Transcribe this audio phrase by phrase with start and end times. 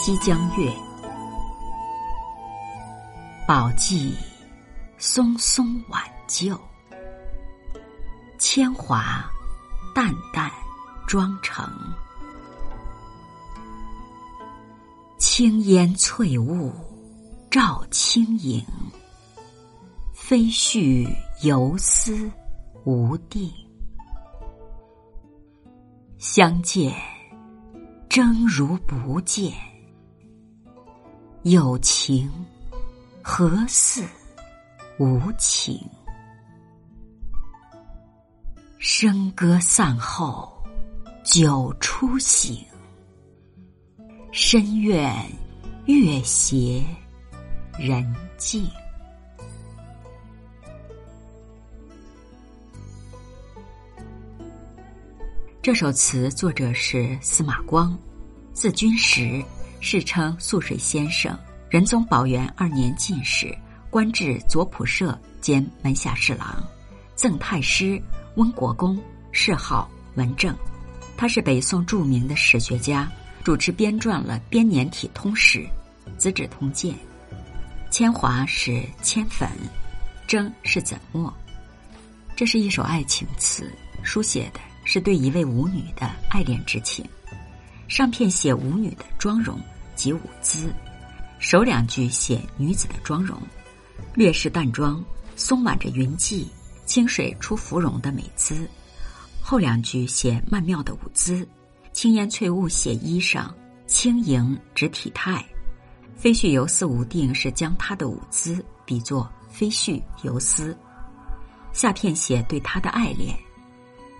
[0.00, 0.70] 西江月》，
[3.48, 4.14] 宝髻
[4.96, 6.56] 松松挽救，
[8.38, 9.28] 铅华
[9.92, 10.48] 淡淡
[11.08, 11.68] 妆成。
[15.18, 16.72] 青烟翠雾
[17.50, 18.64] 照轻影，
[20.14, 22.30] 飞絮游丝
[22.84, 23.52] 无定。
[26.18, 26.94] 相见
[28.08, 29.52] 争如不见，
[31.44, 32.28] 有情
[33.22, 34.04] 何似
[34.98, 35.80] 无情？
[38.80, 40.52] 笙歌散后
[41.22, 42.64] 酒初醒，
[44.32, 45.14] 深院
[45.86, 46.84] 月斜
[47.78, 48.04] 人
[48.36, 48.68] 静。
[55.62, 57.96] 这首词作者是司马光，
[58.52, 59.42] 字君实，
[59.80, 61.36] 世称素水先生。
[61.68, 63.56] 仁宗宝元二年进士，
[63.90, 66.62] 官至左仆射兼门下侍郎，
[67.14, 68.00] 赠太师，
[68.36, 68.98] 温国公，
[69.32, 70.56] 谥号文正。
[71.16, 73.10] 他是北宋著名的史学家，
[73.44, 75.58] 主持编撰了编年体通史
[76.16, 76.94] 《资治通鉴》。
[77.90, 79.48] 铅华是铅粉，
[80.26, 81.32] 蒸是怎墨。
[82.34, 83.70] 这是一首爱情词，
[84.02, 84.60] 书写的。
[84.90, 87.04] 是对一位舞女的爱恋之情，
[87.88, 89.58] 上片写舞女的妆容
[89.96, 90.70] 及舞姿，
[91.38, 93.40] 首两句写女子的妆容，
[94.14, 95.02] 略是淡妆，
[95.36, 96.46] 松挽着云髻，
[96.84, 98.56] 清水出芙蓉的美姿；
[99.40, 101.48] 后两句写曼妙的舞姿，
[101.94, 103.48] 轻烟翠雾写衣裳，
[103.86, 105.42] 轻盈指体态，
[106.14, 110.76] 飞絮游丝无定是将她的舞姿比作飞絮游丝，
[111.72, 113.34] 下片写对她的爱恋。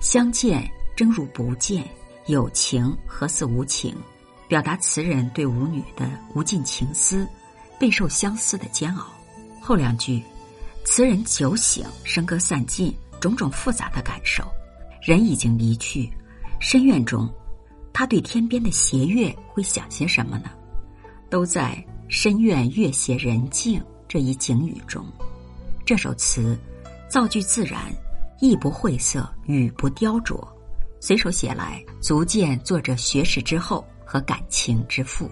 [0.01, 1.87] 相见真如不见，
[2.29, 3.97] 有情何似无情？
[4.49, 7.27] 表达词人对舞女的无尽情思，
[7.81, 9.07] 备受相思的煎熬。
[9.63, 10.23] 后两句，
[10.85, 14.45] 词人酒醒，笙歌散尽，种种复杂的感受。
[15.01, 16.11] 人已经离去，
[16.61, 17.27] 深院中，
[17.95, 20.51] 他对天边的斜月会想些什么呢？
[21.31, 25.03] 都在深院月斜人静这一景语中。
[25.87, 26.59] 这首词
[27.09, 27.91] 造句自然。
[28.41, 30.47] 意不晦涩，语不雕琢，
[31.01, 35.31] 随手写来，足见作者学识之厚和感情之富。